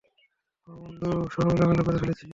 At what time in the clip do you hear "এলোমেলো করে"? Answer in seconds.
1.51-1.97